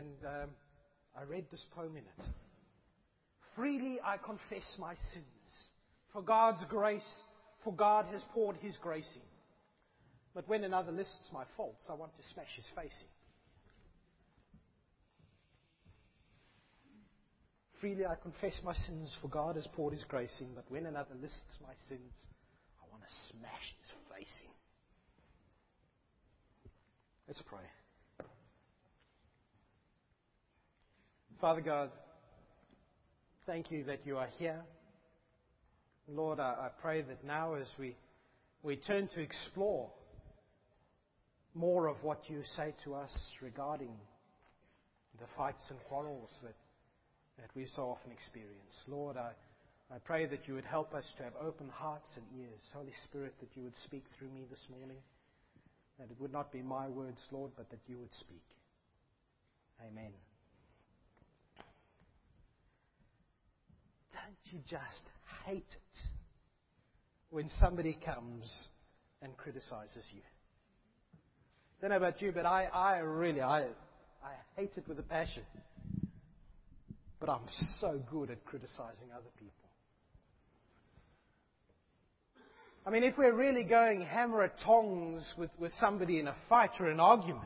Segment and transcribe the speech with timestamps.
[0.00, 0.50] and um,
[1.16, 2.28] I read this poem in it.
[3.54, 5.24] Freely I confess my sins,
[6.12, 7.02] for God's grace,
[7.62, 9.30] for God has poured His grace in.
[10.34, 13.08] But when another lists my faults, I want to smash his face in.
[17.80, 20.54] Freely I confess my sins, for God has poured his grace in.
[20.54, 22.12] But when another lists my sins,
[22.78, 24.50] I want to smash his face in.
[27.26, 27.66] Let's pray.
[31.40, 31.88] Father God,
[33.46, 34.60] thank you that you are here.
[36.06, 37.96] Lord, I, I pray that now as we,
[38.62, 39.88] we turn to explore
[41.54, 43.92] more of what you say to us regarding
[45.18, 46.54] the fights and quarrels that,
[47.38, 48.74] that we so often experience.
[48.86, 49.30] Lord, I,
[49.94, 52.60] I pray that you would help us to have open hearts and ears.
[52.74, 54.98] Holy Spirit, that you would speak through me this morning.
[55.98, 58.42] That it would not be my words, Lord, but that you would speak.
[59.90, 60.12] Amen.
[64.30, 65.02] Don't you just
[65.44, 65.98] hate it
[67.30, 68.48] when somebody comes
[69.22, 70.20] and criticizes you?
[70.22, 73.62] I don't know about you, but I, I really, I,
[74.22, 75.42] I hate it with a passion.
[77.18, 77.42] But I'm
[77.80, 79.68] so good at criticizing other people.
[82.86, 86.70] I mean, if we're really going hammer at tongs with, with somebody in a fight
[86.78, 87.42] or an argument,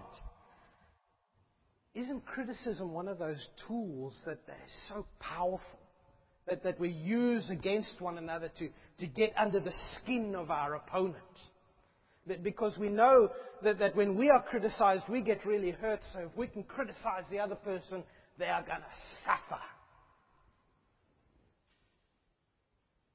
[1.94, 5.78] isn't criticism one of those tools that, that is so powerful
[6.48, 10.74] that, that we use against one another to, to get under the skin of our
[10.74, 11.16] opponent?
[12.26, 13.30] That Because we know
[13.62, 16.00] that, that when we are criticized, we get really hurt.
[16.12, 18.02] So if we can criticize the other person,
[18.38, 19.60] they are going to suffer.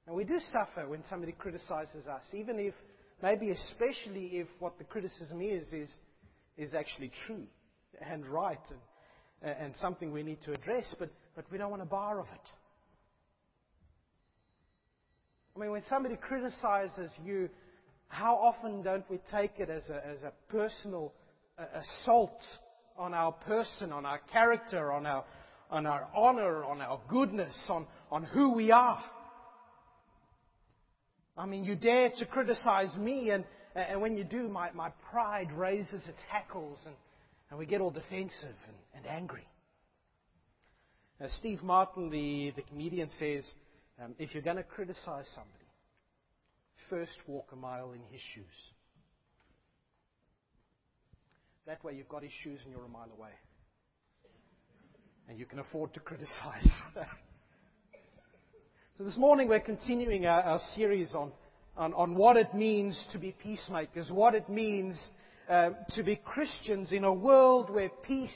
[0.08, 2.74] And we do suffer when somebody criticizes us, even if,
[3.22, 5.90] maybe especially if what the criticism is, is,
[6.58, 7.46] is actually true
[8.02, 8.58] and right
[9.44, 12.26] and, and something we need to address, but, but we don't want to bar of
[12.26, 12.59] it.
[15.60, 17.50] I mean, when somebody criticizes you,
[18.08, 21.12] how often don't we take it as a, as a personal
[21.58, 22.40] uh, assault
[22.98, 25.26] on our person, on our character, on our,
[25.70, 29.04] on our honor, on our goodness, on, on who we are?
[31.38, 33.44] I mean, you dare to criticize me, and,
[33.76, 36.96] and when you do, my, my pride raises its hackles, and,
[37.50, 39.46] and we get all defensive and, and angry.
[41.20, 43.44] As Steve Martin, the, the comedian, says,
[44.04, 45.66] um, if you're going to criticize somebody,
[46.90, 48.46] first walk a mile in his shoes.
[51.66, 53.30] That way you've got his shoes and you're a mile away.
[55.28, 56.68] And you can afford to criticize.
[58.98, 61.32] so this morning we're continuing our, our series on,
[61.78, 65.00] on, on, what it means to be peacemakers, what it means
[65.48, 68.32] uh, to be Christians in a world where peace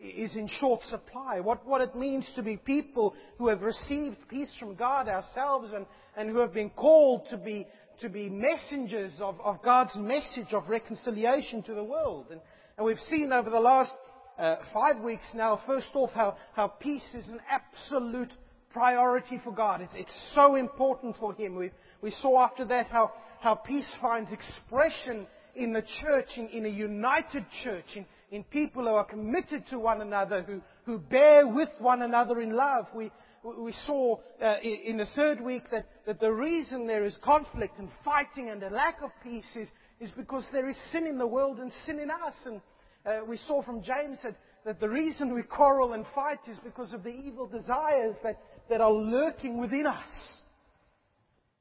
[0.00, 4.50] is in short supply, what, what it means to be people who have received peace
[4.58, 5.86] from God ourselves and,
[6.16, 7.66] and who have been called to be,
[8.00, 12.26] to be messengers of, of God's message of reconciliation to the world.
[12.30, 12.40] And,
[12.76, 13.90] and we've seen over the last
[14.38, 18.32] uh, five weeks now, first off, how, how peace is an absolute
[18.70, 19.80] priority for God.
[19.80, 21.56] It's, it's so important for Him.
[21.56, 21.70] We,
[22.02, 25.26] we saw after that how, how peace finds expression
[25.56, 29.78] in the church, in, in a united church, in, in people who are committed to
[29.78, 32.86] one another, who, who bear with one another in love.
[32.94, 33.10] We,
[33.42, 37.88] we saw uh, in the third week that, that the reason there is conflict and
[38.04, 39.68] fighting and a lack of peace is,
[40.00, 42.34] is because there is sin in the world and sin in us.
[42.44, 42.60] And
[43.06, 46.92] uh, we saw from James that, that the reason we quarrel and fight is because
[46.92, 48.38] of the evil desires that,
[48.68, 50.10] that are lurking within us.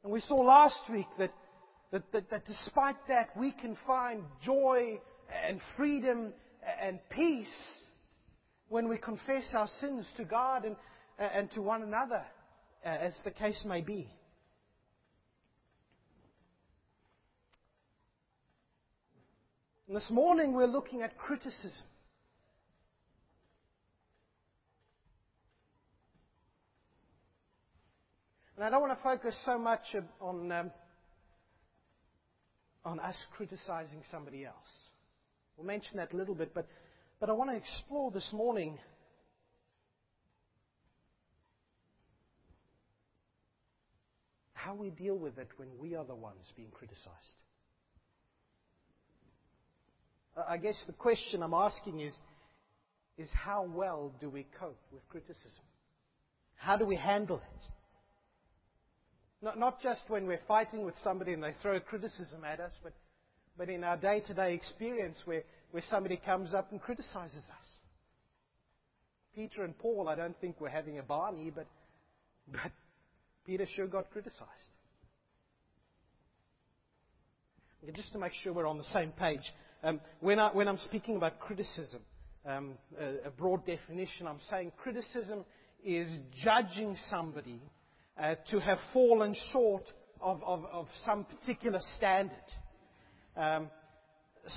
[0.03, 1.31] And we saw last week that,
[1.91, 4.99] that, that, that despite that, we can find joy
[5.47, 6.33] and freedom
[6.81, 7.47] and peace
[8.69, 10.75] when we confess our sins to God and,
[11.17, 12.23] and to one another,
[12.85, 14.09] uh, as the case may be.
[19.87, 21.85] And this morning we're looking at criticism.
[28.57, 30.71] And I don't want to focus so much on, um,
[32.83, 34.86] on us criticizing somebody else.
[35.57, 36.67] We'll mention that a little bit, but,
[37.19, 38.77] but I want to explore this morning
[44.53, 47.07] how we deal with it when we are the ones being criticized.
[50.47, 52.15] I guess the question I'm asking is,
[53.17, 55.63] is how well do we cope with criticism?
[56.55, 57.63] How do we handle it?
[59.41, 62.93] Not, not just when we're fighting with somebody and they throw criticism at us, but,
[63.57, 67.67] but in our day to day experience where, where somebody comes up and criticizes us.
[69.35, 71.67] Peter and Paul, I don't think were having a Barney, but,
[72.51, 72.71] but
[73.45, 74.43] Peter sure got criticized.
[77.93, 81.15] Just to make sure we're on the same page, um, when, I, when I'm speaking
[81.15, 82.01] about criticism,
[82.45, 85.45] um, a, a, broad definition, I'm saying criticism
[85.85, 86.09] is
[86.43, 87.61] judging somebody
[88.19, 89.83] uh, to have fallen short
[90.19, 92.33] of, of, of some particular standard.
[93.37, 93.69] Um,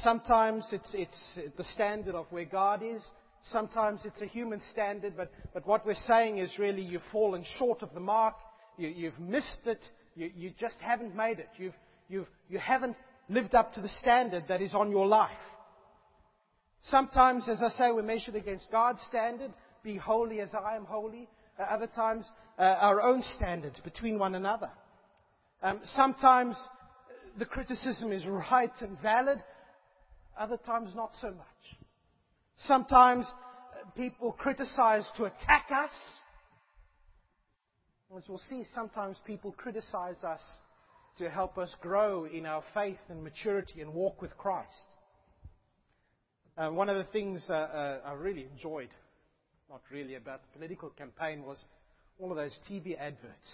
[0.03, 3.05] sometimes it's, it's the standard of where God is.
[3.43, 7.83] Sometimes it's a human standard, but, but what we're saying is really you've fallen short
[7.83, 8.35] of the mark.
[8.79, 9.85] You, have missed it.
[10.15, 11.49] You, you, just haven't made it.
[11.59, 11.75] You've,
[12.09, 12.97] you've, you haven't
[13.29, 15.31] lived up to the standard that is on your life.
[16.83, 19.51] Sometimes, as I say, we're measured against God's standard.
[19.83, 21.29] Be holy as I am holy.
[21.59, 22.27] Uh, other times,
[22.59, 24.71] uh, our own standards between one another.
[25.63, 26.57] Um, sometimes
[27.39, 29.43] the criticism is right and valid.
[30.39, 31.47] Other times, not so much.
[32.59, 35.91] Sometimes uh, people criticize to attack us.
[38.17, 40.41] As we'll see, sometimes people criticize us
[41.19, 44.69] to help us grow in our faith and maturity and walk with Christ.
[46.57, 48.91] Uh, one of the things uh, uh, I really enjoyed,
[49.71, 51.63] not really about the political campaign, was
[52.19, 53.49] all of those TV adverts.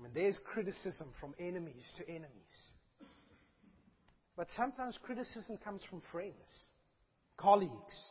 [0.00, 2.30] I mean, there's criticism from enemies to enemies.
[4.34, 6.32] But sometimes criticism comes from friends,
[7.36, 8.10] colleagues,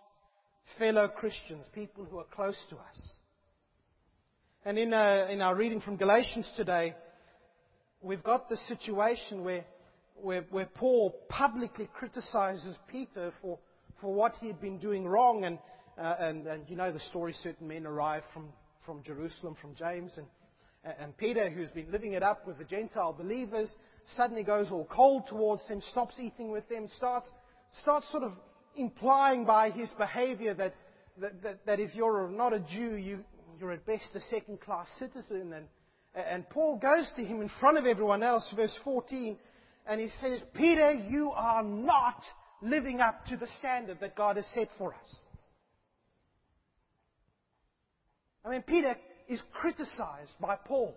[0.77, 3.13] fellow Christians, people who are close to us.
[4.65, 6.93] And in, uh, in our reading from Galatians today,
[8.01, 9.65] we've got this situation where,
[10.15, 13.57] where, where Paul publicly criticizes Peter for,
[13.99, 15.45] for what he had been doing wrong.
[15.45, 15.57] And,
[15.97, 18.49] uh, and, and you know the story certain men arrive from,
[18.85, 20.11] from Jerusalem, from James.
[20.17, 20.27] And,
[20.83, 23.69] and Peter, who's been living it up with the Gentile believers,
[24.15, 27.29] suddenly goes all cold towards them, stops eating with them, starts,
[27.81, 28.33] starts sort of
[28.75, 30.73] implying by his behavior that,
[31.19, 33.19] that, that, that if you're not a Jew, you,
[33.59, 35.53] you're at best a second class citizen.
[35.53, 35.65] And,
[36.15, 39.37] and Paul goes to him in front of everyone else, verse 14,
[39.85, 42.23] and he says, Peter, you are not
[42.61, 45.15] living up to the standard that God has set for us.
[48.45, 48.95] I mean, Peter
[49.29, 50.95] is criticized by Paul.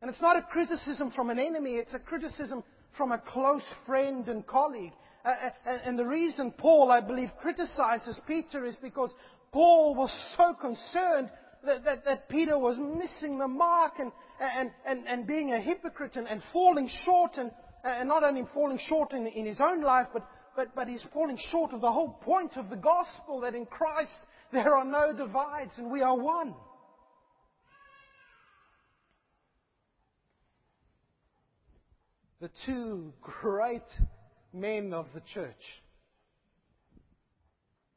[0.00, 2.64] And it's not a criticism from an enemy, it's a criticism
[2.96, 4.92] from a close friend and colleague.
[5.24, 9.14] Uh, uh and the reason Paul, I believe, criticizes Peter is because
[9.52, 11.30] Paul was so concerned
[11.64, 16.16] that, that, that Peter was missing the mark and, and, and, and being a hypocrite
[16.16, 17.50] and, and falling short, and,
[17.84, 20.26] and not only falling short in, in his own life, but,
[20.56, 24.10] but, but he's falling short of the whole point of the gospel that in Christ
[24.54, 26.54] there are no divides and we are one.
[32.40, 33.82] The two great
[34.52, 35.54] men of the church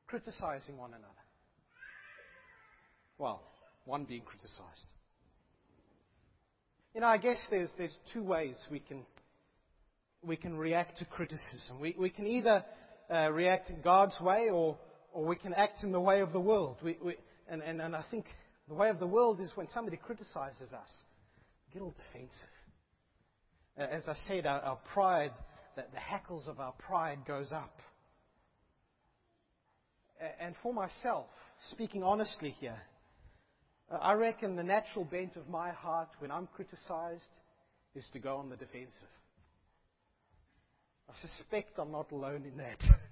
[0.08, 1.08] criticizing one another.
[3.18, 3.42] Well,
[3.86, 4.86] one being criticized.
[6.96, 9.06] You know, I guess there's, there's two ways we can,
[10.24, 11.80] we can react to criticism.
[11.82, 12.64] We, we can either
[13.10, 14.78] uh, react in God's way or,
[15.14, 16.78] or we can act in the way of the world.
[16.84, 17.16] We, we,
[17.50, 18.26] and, and, and I think
[18.68, 20.90] the way of the world is when somebody criticizes us,
[21.74, 22.50] get all defensive.
[23.78, 25.32] As I said, our, our pride,
[25.76, 27.80] the, the hackles of our pride goes up.
[30.40, 31.28] And for myself,
[31.72, 32.82] speaking honestly here,
[33.90, 37.22] I reckon the natural bent of my heart when I'm criticized
[37.96, 38.92] is to go on the defensive.
[41.10, 42.80] I suspect I'm not alone in that.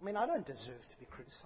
[0.00, 1.42] I mean, I don't deserve to be criticized.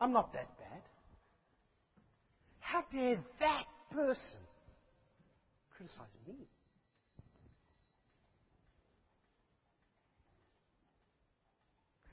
[0.00, 0.82] I'm not that bad.
[2.60, 4.40] How dare that person
[5.76, 6.34] criticize me?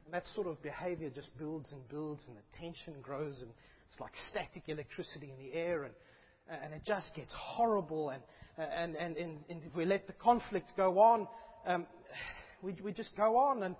[0.06, 3.50] And that sort of behavior just builds and builds, and the tension grows, and
[3.90, 5.94] it's like static electricity in the air, and,
[6.64, 8.10] and it just gets horrible.
[8.10, 8.22] And,
[8.58, 11.28] and, and, and, and if we let the conflict go on,
[11.66, 11.88] um,
[12.62, 13.76] we, we just go on, and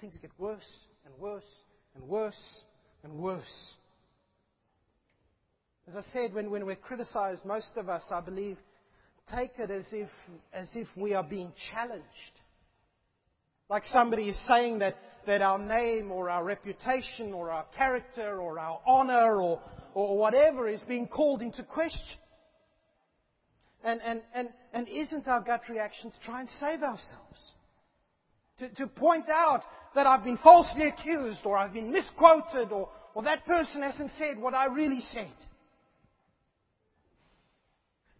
[0.00, 0.62] things get worse
[1.06, 1.42] and worse
[1.94, 2.62] and worse
[3.02, 3.74] and worse.
[5.88, 8.56] As I said, when, when we're criticized, most of us, I believe,
[9.34, 10.08] take it as if,
[10.52, 12.04] as if we are being challenged.
[13.68, 18.58] Like somebody is saying that, that our name or our reputation or our character or
[18.58, 19.60] our honor or,
[19.94, 22.18] or whatever is being called into question.
[23.84, 27.52] And, and, and, and isn't our gut reaction to try and save ourselves?
[28.58, 29.62] To, to point out
[29.94, 34.38] that I've been falsely accused or I've been misquoted or, or that person hasn't said
[34.38, 35.34] what I really said.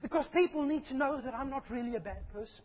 [0.03, 2.65] Because people need to know that I'm not really a bad person.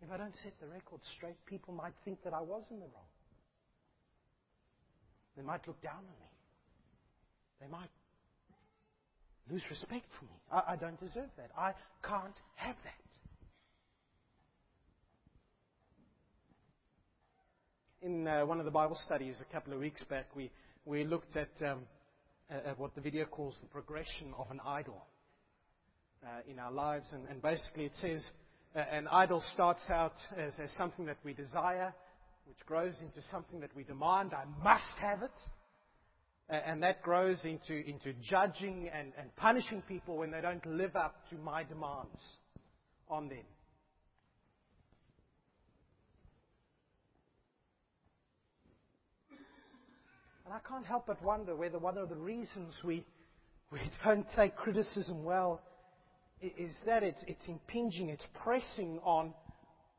[0.00, 2.86] If I don't set the record straight, people might think that I was in the
[2.86, 3.10] wrong.
[5.36, 6.33] They might look down on me.
[7.60, 7.90] They might
[9.50, 10.32] lose respect for me.
[10.50, 11.50] I, I don't deserve that.
[11.56, 11.72] I
[12.06, 12.92] can't have that.
[18.06, 20.50] In uh, one of the Bible studies a couple of weeks back, we,
[20.84, 21.80] we looked at, um,
[22.50, 25.06] at what the video calls the progression of an idol
[26.22, 27.10] uh, in our lives.
[27.12, 28.22] And, and basically, it says
[28.76, 31.94] uh, an idol starts out as, as something that we desire,
[32.46, 34.32] which grows into something that we demand.
[34.34, 35.30] I must have it.
[36.48, 41.16] And that grows into, into judging and, and punishing people when they don't live up
[41.30, 42.20] to my demands
[43.08, 43.38] on them.
[50.44, 53.06] And I can't help but wonder whether one of the reasons we,
[53.72, 55.62] we don't take criticism well
[56.42, 59.32] is that it's, it's impinging, it's pressing on,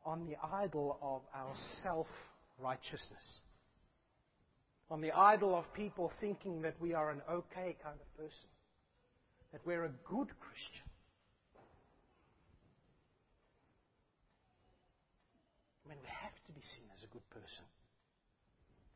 [0.04, 2.06] on the idol of our self
[2.60, 3.40] righteousness
[4.90, 8.48] on the idol of people thinking that we are an okay kind of person,
[9.52, 10.86] that we're a good Christian.
[15.84, 17.64] I mean, we have to be seen as a good person.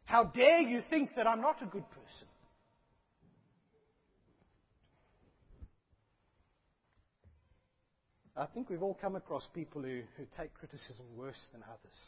[0.04, 2.26] How dare you think that I'm not a good person?
[8.37, 11.99] I think we've all come across people who, who take criticism worse than others.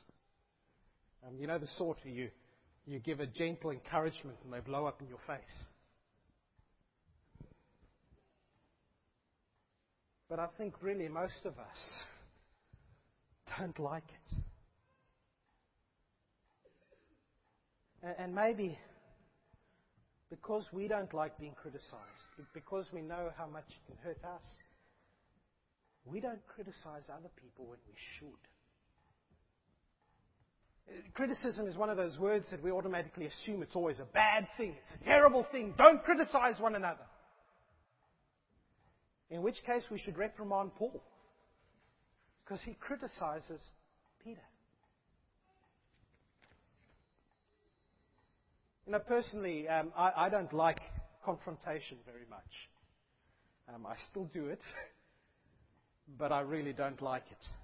[1.26, 2.30] Um, you know the sort who you
[2.86, 5.64] you give a gentle encouragement and they blow up in your face.
[10.28, 12.04] But I think really most of us
[13.58, 14.36] don't like it.
[18.18, 18.78] And maybe
[20.30, 21.92] because we don't like being criticized,
[22.54, 24.42] because we know how much it can hurt us,
[26.06, 28.51] we don't criticize other people when we should.
[31.14, 34.75] Criticism is one of those words that we automatically assume it's always a bad thing.
[34.84, 35.75] It's a terrible thing.
[35.76, 37.04] Don't criticize one another.
[39.30, 41.02] In which case, we should reprimand Paul.
[42.44, 43.61] Because he criticizes
[44.22, 44.40] Peter.
[48.87, 50.80] You know, personally, um, I, I, don't like
[51.25, 52.40] confrontation very much.
[53.72, 54.61] Um, I still do it,
[56.18, 57.62] but I really don't like it.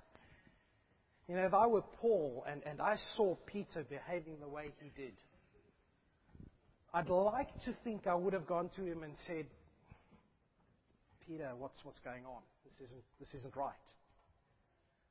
[1.28, 4.90] You know, if I were Paul and, and I saw Peter behaving the way he
[5.00, 5.12] did,
[6.94, 9.44] I'd like to think I would have gone to him and said,
[11.26, 12.40] Peter, what's, what's going on?
[12.64, 13.74] This isn't, this isn't right.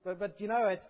[0.04, 0.82] But, but you know, it,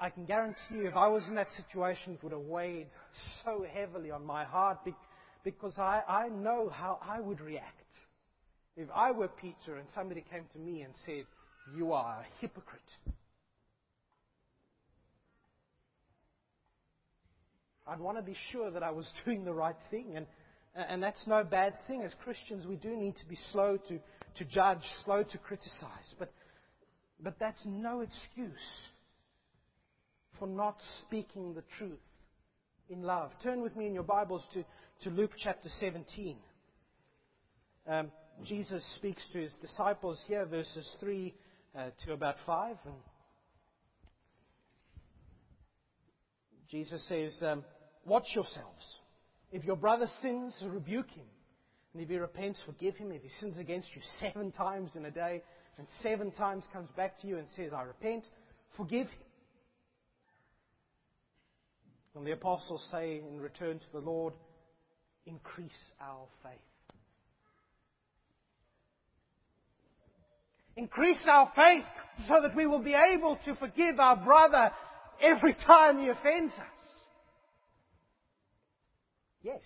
[0.00, 2.88] I can guarantee you, if I was in that situation, it would have weighed
[3.42, 4.80] so heavily on my heart
[5.44, 7.72] because I, I know how I would react.
[8.76, 11.24] If I were Peter and somebody came to me and said,
[11.74, 12.82] You are a hypocrite.
[17.88, 20.16] I'd want to be sure that I was doing the right thing.
[20.16, 20.26] And,
[20.74, 22.02] and that's no bad thing.
[22.02, 23.98] As Christians, we do need to be slow to,
[24.38, 26.14] to judge, slow to criticize.
[26.18, 26.32] But,
[27.20, 28.52] but that's no excuse
[30.38, 31.98] for not speaking the truth
[32.90, 33.30] in love.
[33.42, 34.64] Turn with me in your Bibles to,
[35.02, 36.36] to Luke chapter 17.
[37.86, 38.10] Um,
[38.44, 41.34] Jesus speaks to his disciples here, verses 3
[41.76, 42.76] uh, to about 5.
[42.84, 42.94] And
[46.70, 47.64] Jesus says, um,
[48.08, 48.98] Watch yourselves.
[49.52, 51.26] If your brother sins, rebuke him.
[51.92, 53.12] And if he repents, forgive him.
[53.12, 55.42] If he sins against you seven times in a day
[55.76, 58.24] and seven times comes back to you and says, I repent,
[58.76, 59.28] forgive him.
[62.14, 64.34] And the apostles say in return to the Lord,
[65.26, 66.58] increase our faith.
[70.76, 71.84] Increase our faith
[72.26, 74.70] so that we will be able to forgive our brother
[75.20, 76.77] every time he offends us.
[79.42, 79.60] Yes.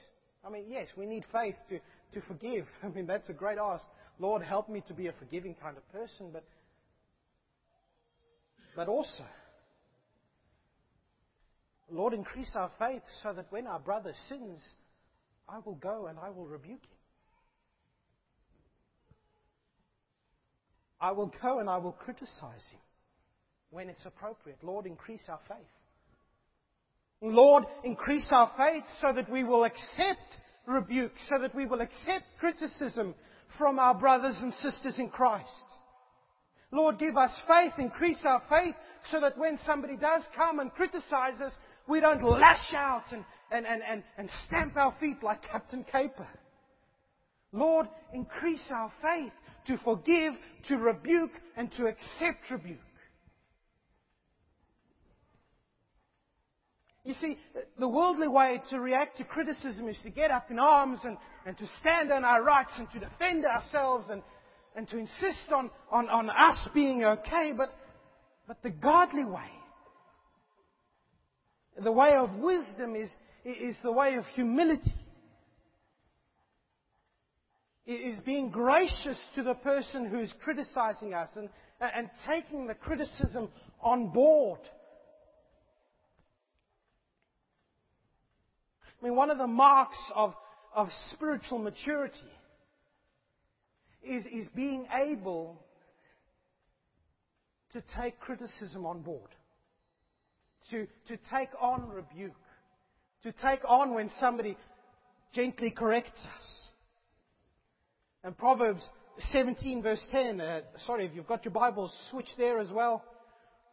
[0.45, 1.79] I mean, yes, we need faith to,
[2.15, 2.67] to forgive.
[2.83, 3.85] I mean, that's a great ask.
[4.19, 6.45] Lord, help me to be a forgiving kind of person, but,
[8.77, 9.25] but also,
[11.91, 14.61] Lord, increase our faith so that when our brother sins,
[15.49, 16.99] I will go and I will rebuke him.
[21.01, 22.81] I will go and I will criticize him
[23.71, 24.59] when it's appropriate.
[24.63, 25.59] Lord, increase our faith.
[27.23, 32.25] Lord, increase our faith so that we will accept rebuke, so that we will accept
[32.39, 33.15] criticism
[33.57, 35.49] from our brothers and sisters in Christ.
[36.73, 38.75] Lord, give us faith, increase our faith,
[39.11, 41.53] so that when somebody does come and criticize us,
[41.89, 46.29] we don't lash out and, and, and, and, and stamp our feet like Captain Caper.
[47.53, 49.33] Lord, increase our faith
[49.67, 50.33] to forgive,
[50.69, 52.79] to rebuke, and to accept rebuke.
[57.05, 57.37] You see,
[57.79, 61.59] the worldly way to react to criticism is to get up in arms and, and
[61.59, 64.23] to stand on our rights and to defend ourselves and,
[64.77, 67.53] and to insist on, on, on us being okay.
[67.57, 67.71] But,
[68.47, 69.51] but the godly way,
[71.83, 73.11] the way of wisdom is,
[73.45, 74.95] is the way of humility.
[77.85, 81.49] It is being gracious to the person who is criticizing us and,
[81.81, 83.49] and taking the criticism
[83.81, 84.61] on board.
[89.03, 90.35] I mean, one of the marks of,
[90.75, 92.19] of spiritual maturity
[94.03, 95.61] is, is being able
[97.73, 99.31] to take criticism on board,
[100.71, 102.33] to, to take on rebuke,
[103.25, 104.57] to take on when somebody
[105.35, 106.69] gently corrects us.
[108.23, 108.89] And Proverbs
[109.33, 113.05] 17 verse 10, uh, sorry, if you've got your Bibles, switch there as well.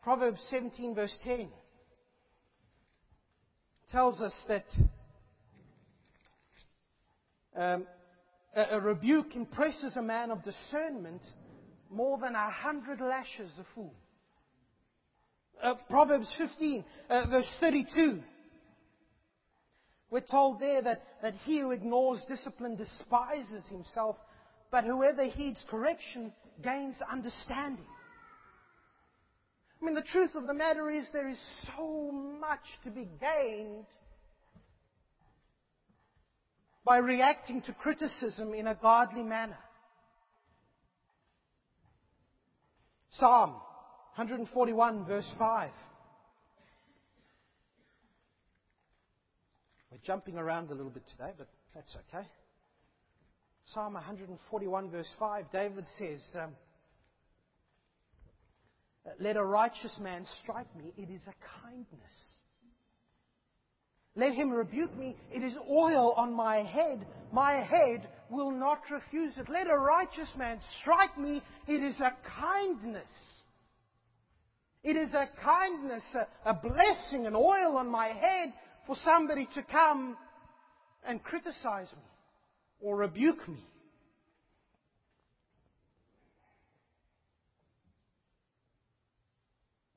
[0.02, 1.50] Proverbs 17 verse 10
[3.92, 4.66] tells us that
[7.60, 7.86] um,
[8.56, 11.22] a, a, rebuke impresses a man of discernment
[11.92, 13.94] more than a hundred lashes a fool.
[15.62, 18.22] Uh, Proverbs 15, uh, verse 32.
[20.10, 24.16] We're told there that, that he who ignores discipline despises himself,
[24.72, 26.32] but whoever heeds correction
[26.64, 27.86] gains understanding.
[29.82, 31.40] I mean, the truth of the matter is there is
[31.76, 33.86] so much to be gained
[36.90, 39.60] by reacting to criticism in a godly manner.
[43.12, 43.52] Psalm
[44.16, 45.70] 141 verse 5.
[49.92, 52.28] We're jumping around a little bit today, but that's okay.
[53.66, 56.56] Psalm 141 verse 5, David says, um,
[59.20, 62.39] Let a righteous man strike me, it is a kindness.
[64.16, 65.16] Let him rebuke me.
[65.32, 67.06] It is oil on my head.
[67.32, 69.50] My head will not refuse it.
[69.50, 71.42] Let a righteous man strike me.
[71.68, 73.10] It is a kindness.
[74.84, 78.54] It is a kindness, a, a blessing, an oil on my head
[78.88, 80.16] for somebody to come
[81.06, 82.04] and criticize me
[82.80, 83.64] or rebuke me.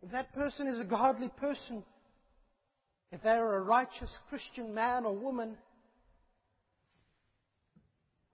[0.02, 1.84] If that person is a godly person,
[3.12, 5.56] if they're a righteous Christian man or woman,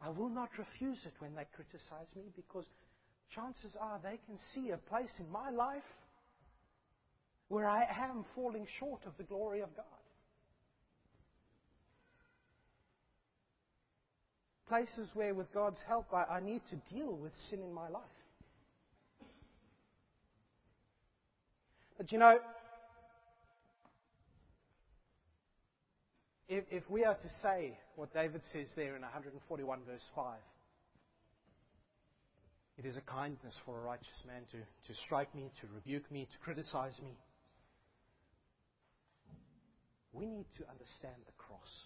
[0.01, 2.65] I will not refuse it when they criticize me because
[3.35, 5.83] chances are they can see a place in my life
[7.49, 9.85] where I am falling short of the glory of God.
[14.69, 18.03] Places where, with God's help, I, I need to deal with sin in my life.
[21.97, 22.39] But you know,
[26.49, 30.37] if, if we are to say what David says there in 141 verse 5,
[32.79, 36.27] it is a kindness for a righteous man to, to strike me, to rebuke me,
[36.31, 37.19] to criticize me.
[40.13, 41.85] We need to understand the cross.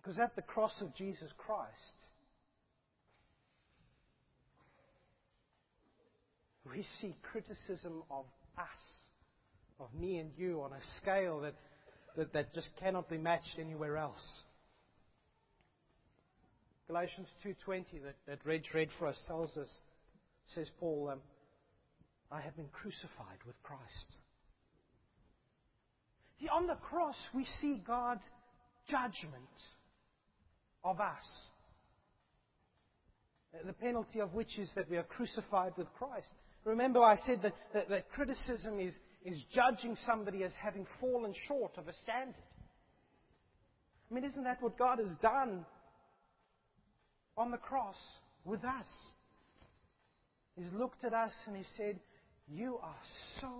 [0.00, 1.72] Because at the cross of Jesus Christ,
[6.70, 8.26] we see criticism of
[8.56, 9.05] us
[9.78, 11.54] of me and you on a scale that,
[12.16, 14.24] that, that just cannot be matched anywhere else.
[16.88, 19.68] Galatians 2.20 that, that Reg read for us tells us,
[20.54, 21.20] says Paul, um,
[22.30, 24.16] I have been crucified with Christ.
[26.40, 28.22] See, on the cross, we see God's
[28.88, 29.44] judgment
[30.84, 31.24] of us.
[33.64, 36.26] The penalty of which is that we are crucified with Christ.
[36.64, 38.92] Remember, I said that, that, that criticism is,
[39.26, 42.34] is judging somebody as having fallen short of a standard.
[44.08, 45.66] I mean, isn't that what God has done
[47.36, 47.96] on the cross
[48.44, 48.86] with us?
[50.54, 51.98] He's looked at us and He said,
[52.46, 52.94] You are
[53.40, 53.50] so,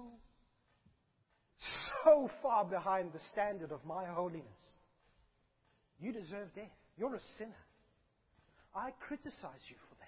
[2.04, 4.46] so far behind the standard of my holiness.
[6.00, 6.70] You deserve death.
[6.96, 7.50] You're a sinner.
[8.72, 10.06] I criticize you for that.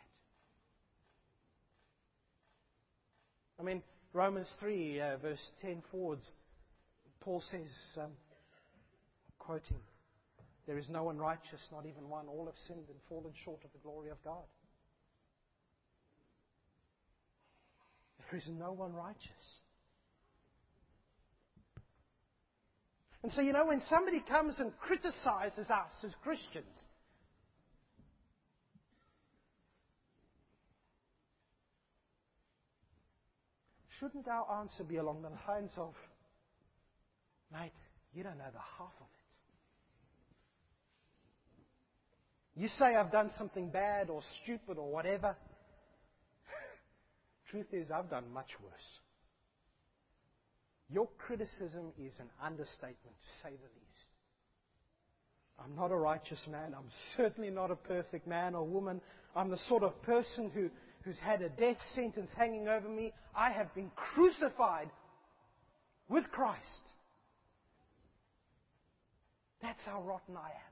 [3.60, 6.32] I mean, Romans 3, uh, verse 10 forwards,
[7.20, 8.12] Paul says, um,
[9.38, 9.76] quoting,
[10.66, 12.26] There is no one righteous, not even one.
[12.26, 14.44] All have sinned and fallen short of the glory of God.
[18.30, 19.60] There is no one righteous.
[23.22, 26.76] And so, you know, when somebody comes and criticizes us as Christians,
[33.98, 35.94] shouldn't our answer be along the lines of,
[37.52, 37.72] mate,
[38.14, 39.18] you don't know the half of it.
[42.60, 45.36] You say I've done something bad or stupid or whatever.
[47.50, 48.72] Truth is, I've done much worse.
[50.90, 53.88] Your criticism is an understatement, to say the least.
[55.62, 56.74] I'm not a righteous man.
[56.76, 59.00] I'm certainly not a perfect man or woman.
[59.36, 60.70] I'm the sort of person who,
[61.04, 63.12] who's had a death sentence hanging over me.
[63.34, 64.90] I have been crucified
[66.08, 66.62] with Christ.
[69.62, 70.68] That's how rotten I am.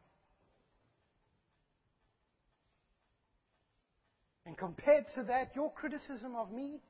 [4.46, 6.80] And compared to that, your criticism of me,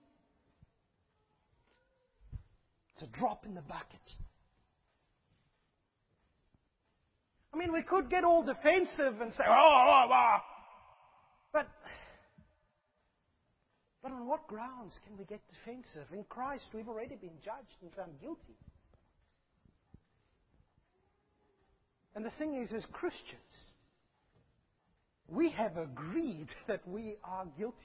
[2.95, 4.01] it's a drop in the bucket.
[7.55, 9.53] I mean, we could get all defensive and say, oh,
[9.89, 10.37] oh, oh.
[11.55, 11.69] But,
[14.03, 16.07] but on what grounds can we get defensive?
[16.13, 18.57] In Christ, we've already been judged and found guilty.
[22.15, 23.41] And the thing is, as Christians,
[25.29, 27.77] we have agreed that we are guilty.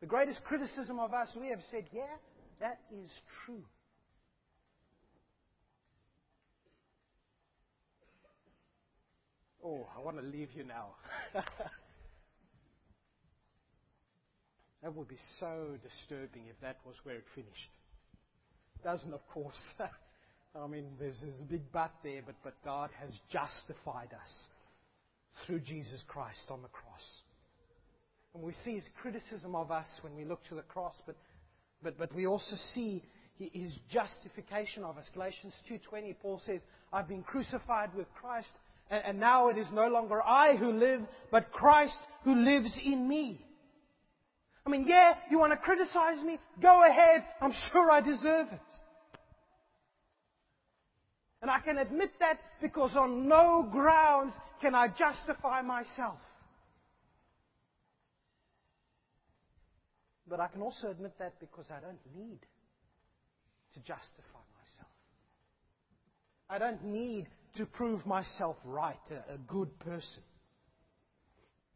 [0.00, 2.02] The greatest criticism of us, we have said, yeah,
[2.60, 3.10] that is
[3.44, 3.62] true.
[9.62, 10.94] Oh, I want to leave you now.
[14.82, 17.70] that would be so disturbing if that was where it finished.
[18.82, 19.60] Doesn't, of course.
[20.54, 24.48] I mean, there's, there's a big but there, but, but God has justified us
[25.46, 27.04] through Jesus Christ on the cross.
[28.34, 31.16] And we see his criticism of us when we look to the cross, but,
[31.82, 33.02] but, but we also see
[33.38, 35.08] his justification of us.
[35.12, 36.60] Galatians 2.20, Paul says,
[36.92, 38.50] I've been crucified with Christ,
[38.90, 43.08] and, and now it is no longer I who live, but Christ who lives in
[43.08, 43.44] me.
[44.66, 46.38] I mean, yeah, you want to criticize me?
[46.60, 47.24] Go ahead.
[47.40, 48.60] I'm sure I deserve it.
[51.42, 56.18] And I can admit that because on no grounds can I justify myself.
[60.28, 62.38] But I can also admit that because I don't need
[63.74, 64.92] to justify myself.
[66.48, 70.22] I don't need to prove myself right, a, a good person.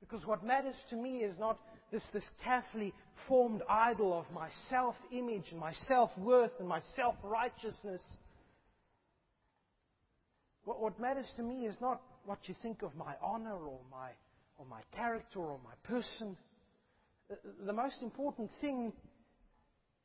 [0.01, 1.59] Because what matters to me is not
[1.92, 2.92] this, this carefully
[3.29, 8.01] formed idol of my self image and my self worth and my self righteousness.
[10.64, 14.11] What, what matters to me is not what you think of my honor or my,
[14.59, 16.37] or my character or my person.
[17.29, 18.92] The, the most important thing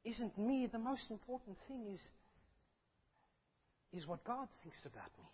[0.03, 0.67] isn't me.
[0.71, 2.01] The most important thing is,
[3.93, 5.25] is what God thinks about me.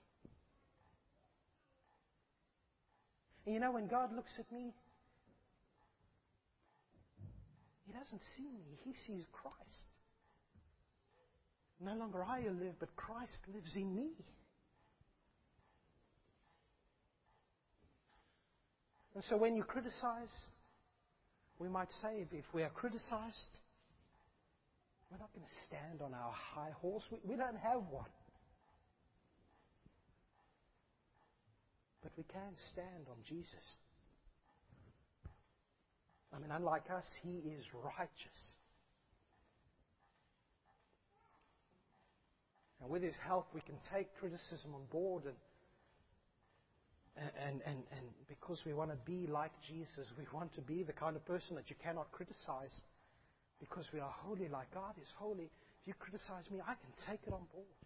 [3.46, 4.74] And you know, when God looks at me,
[7.86, 9.86] He doesn't see me, He sees Christ.
[11.80, 14.12] No longer I live, but Christ lives in me.
[19.14, 20.34] And so when you criticize,
[21.60, 23.58] we might say if we are criticized,
[25.10, 27.04] we're not going to stand on our high horse.
[27.12, 28.10] We, we don't have one.
[32.04, 33.64] But we can stand on Jesus.
[36.36, 38.42] I mean, unlike us, he is righteous.
[42.82, 45.36] And with his help, we can take criticism on board and
[47.18, 50.92] and, and, and because we want to be like Jesus, we want to be the
[50.92, 52.76] kind of person that you cannot criticize
[53.60, 55.50] because we are holy like God is holy.
[55.82, 57.80] If you criticize me, I can take it on board.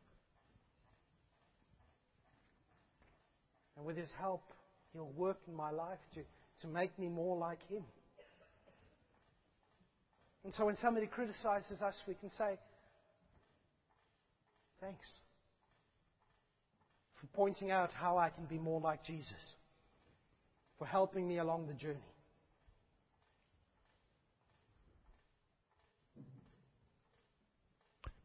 [3.77, 4.41] And with His help,
[4.93, 6.21] He'll work in my life to,
[6.61, 7.83] to make me more like Him.
[10.43, 12.57] And so when somebody criticizes us, we can say,
[14.81, 15.07] Thanks
[17.19, 19.53] for pointing out how I can be more like Jesus,
[20.77, 21.99] for helping me along the journey.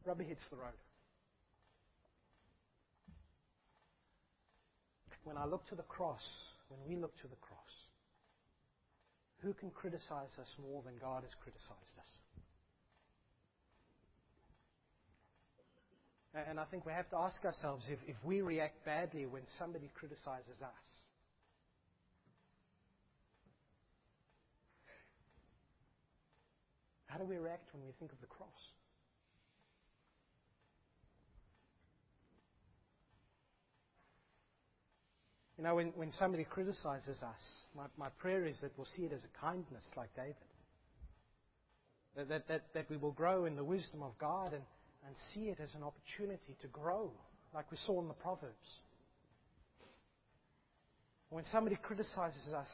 [0.05, 0.74] Rubber hits the road.
[5.24, 6.22] When I look to the cross,
[6.68, 7.59] when we look to the cross,
[9.45, 12.11] who can criticize us more than God has criticized us?
[16.49, 19.89] And I think we have to ask ourselves if, if we react badly when somebody
[19.95, 20.85] criticizes us.
[27.07, 28.74] How do we react when we think of the cross?
[35.57, 37.40] You know, when, when somebody criticizes us,
[37.77, 40.35] my, my prayer is that we'll see it as a kindness like David.
[42.17, 44.62] That, that, that, that we will grow in the wisdom of God and,
[45.07, 47.12] and see it as an opportunity to grow,
[47.55, 48.81] like we saw in the Proverbs.
[51.31, 52.71] When somebody criticizes us,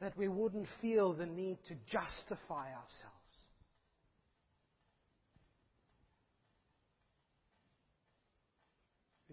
[0.00, 3.27] that we wouldn't feel the need to justify ourselves.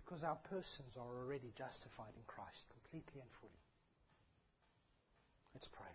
[0.06, 3.66] Because our persons are already justified in Christ completely and fully.
[5.56, 5.90] Let's pray.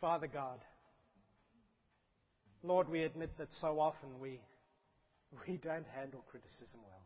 [0.00, 0.58] Father God,
[2.62, 4.40] Lord, we admit that so often we,
[5.46, 7.02] we don't handle criticism well.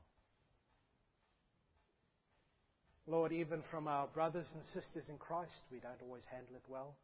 [3.07, 6.97] Lord, even from our brothers and sisters in Christ, we don't always handle it well.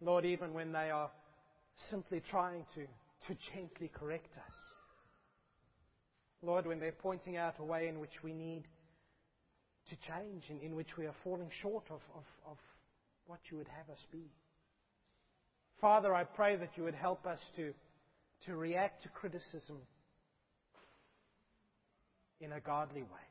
[0.00, 1.10] Lord, even when they are
[1.90, 2.86] simply trying to,
[3.26, 4.54] to gently correct us.
[6.44, 8.64] Lord, when they're pointing out a way in which we need
[9.88, 12.58] to change, in, in which we are falling short of, of, of
[13.26, 14.30] what you would have us be.
[15.80, 17.72] Father, I pray that you would help us to,
[18.46, 19.78] to react to criticism
[22.40, 23.26] in a godly way.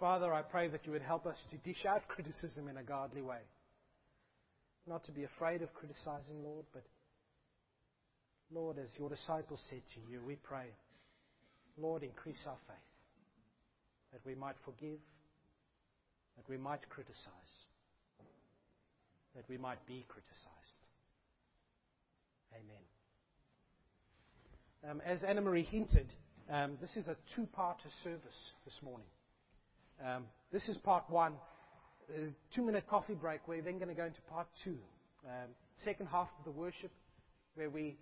[0.00, 3.22] Father, I pray that you would help us to dish out criticism in a godly
[3.22, 3.38] way.
[4.86, 6.82] Not to be afraid of criticizing, Lord, but
[8.52, 10.66] Lord, as your disciples said to you, we pray,
[11.76, 12.76] Lord, increase our faith
[14.12, 14.98] that we might forgive,
[16.36, 17.66] that we might criticize,
[19.34, 20.80] that we might be criticized.
[22.54, 22.84] Amen.
[24.88, 26.12] Um, as Anna Marie hinted,
[26.50, 29.06] um, this is a two part service this morning.
[30.04, 31.32] Um, this is part one.
[32.14, 33.48] A two minute coffee break.
[33.48, 34.76] We're then going to go into part two.
[35.26, 35.48] Um,
[35.84, 36.92] second half of the worship,
[37.54, 37.96] where we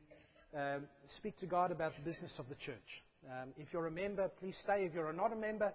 [0.57, 0.83] um,
[1.19, 3.03] speak to God about the business of the church.
[3.31, 4.85] Um, if you're a member, please stay.
[4.85, 5.73] If you're not a member,